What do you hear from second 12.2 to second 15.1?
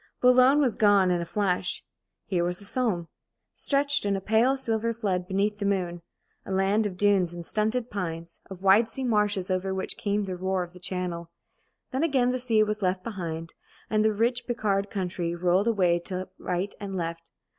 the sea was left behind, and the rich Picard